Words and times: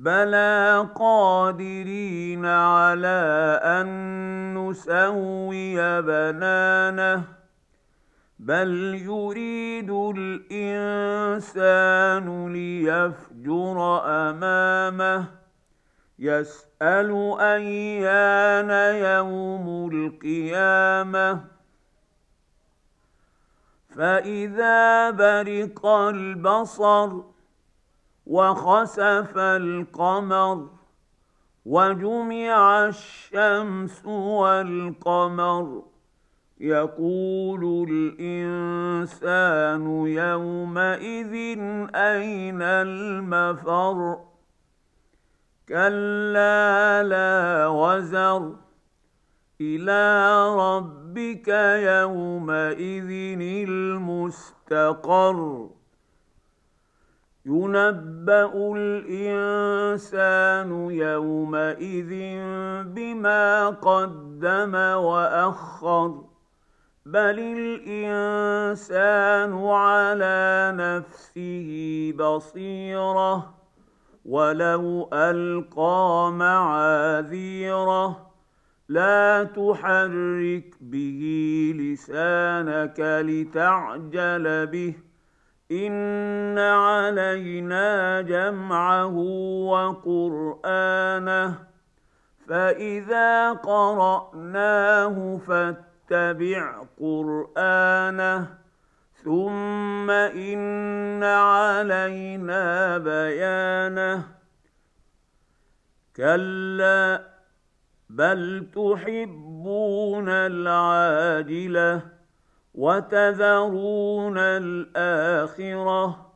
بلى 0.00 0.88
قادرين 0.94 2.46
على 2.46 3.60
ان 3.62 3.88
نسوي 4.54 6.02
بنانه 6.02 7.24
بل 8.38 8.94
يريد 9.04 9.90
الانسان 10.16 11.76
ليفجر 12.52 14.02
امامه 14.06 15.24
يسال 16.18 17.36
ايان 17.40 18.70
يوم 19.04 19.90
القيامه 19.92 21.44
فاذا 23.96 25.10
برق 25.10 25.86
البصر 25.86 27.10
وخسف 28.30 29.38
القمر 29.38 30.68
وجمع 31.66 32.86
الشمس 32.86 34.06
والقمر. 34.06 35.82
يقول 36.60 37.86
الإنسان 37.90 40.06
يومئذ 40.06 41.34
أين 41.94 42.62
المفر؟ 42.62 44.18
كلا 45.68 47.02
لا 47.02 47.66
وزر. 47.66 48.54
إلى 49.60 50.04
ربك 50.54 51.48
يومئذ 51.98 53.10
المستقر. 53.68 55.68
ينبا 57.46 58.52
الانسان 58.76 60.70
يومئذ 60.90 62.10
بما 62.84 63.68
قدم 63.68 64.74
واخر 64.74 66.24
بل 67.06 67.38
الانسان 67.58 68.88
على 69.66 70.72
نفسه 70.76 71.70
بصيره 72.18 73.54
ولو 74.24 75.08
القى 75.12 76.32
معاذيره 76.32 78.30
لا 78.88 79.44
تحرك 79.44 80.74
به 80.80 81.22
لسانك 81.76 83.00
لتعجل 83.00 84.66
به 84.66 84.94
ان 85.70 86.58
علينا 86.58 88.20
جمعه 88.20 89.16
وقرانه 89.70 91.54
فاذا 92.48 93.52
قراناه 93.52 95.40
فاتبع 95.46 96.82
قرانه 97.00 98.60
ثم 99.24 100.10
ان 100.10 101.24
علينا 101.24 102.98
بيانه 102.98 104.24
كلا 106.16 107.26
بل 108.10 108.66
تحبون 108.74 110.28
العاجله 110.28 112.19
وتذرون 112.74 114.38
الآخرة 114.38 116.26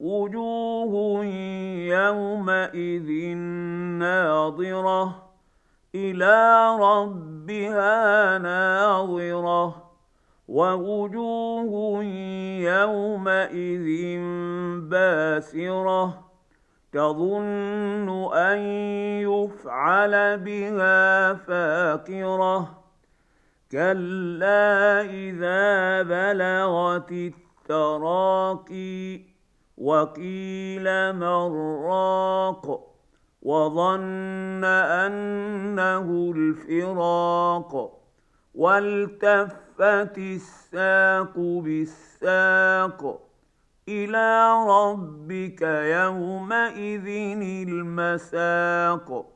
وجوه 0.00 1.24
يومئذ 1.94 3.36
ناظرة 3.98 5.22
إلى 5.94 6.66
ربها 6.80 8.38
ناظرة 8.38 9.84
ووجوه 10.48 12.04
يومئذ 12.60 14.18
باسرة 14.88 16.24
تظن 16.92 18.32
أن 18.34 18.58
يفعل 19.22 20.38
بها 20.38 21.34
فاقرة 21.34 22.83
كلا 23.74 25.02
اذا 25.02 26.02
بلغت 26.02 27.12
التراقي 27.12 29.20
وقيل 29.78 31.12
من 31.12 31.52
راق 31.86 32.94
وظن 33.42 34.64
انه 34.64 36.32
الفراق 36.36 38.00
والتفت 38.54 40.18
الساق 40.18 41.38
بالساق 41.38 43.20
إلى 43.88 44.52
ربك 44.68 45.62
يومئذ 46.02 47.06
المساق 47.68 49.34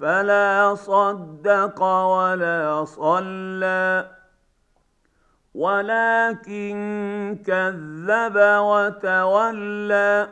فلا 0.00 0.74
صدق 0.74 1.82
ولا 1.82 2.84
صلى 2.84 4.10
ولكن 5.54 6.76
كذب 7.46 8.36
وتولى 8.60 10.28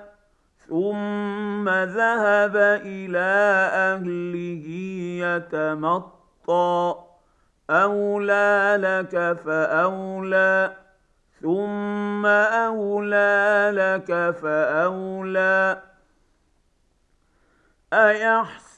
ثم 0.69 1.69
ذهب 1.69 2.57
إلى 2.85 3.33
أهله 3.73 4.67
يتمطى 5.25 6.95
أولى 7.71 8.77
لك 8.81 9.39
فأولى 9.45 10.73
ثم 11.43 12.27
أولى 12.27 13.71
لك 13.75 14.35
فأولى. 14.43 15.83
ايحسن 17.93 18.64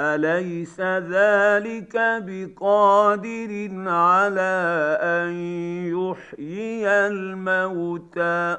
اليس 0.00 0.80
ذلك 0.80 1.96
بقادر 2.26 3.70
على 3.88 4.54
ان 5.02 5.32
يحيي 5.86 6.88
الموتى 6.88 8.58